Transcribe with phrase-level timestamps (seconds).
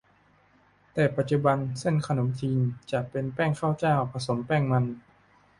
[0.93, 2.61] แต่ปัจจุบัน เส้นขนมจีน
[2.91, 4.85] จะเป็นแป้งข้าวเจ้า ผสมแป้งมัน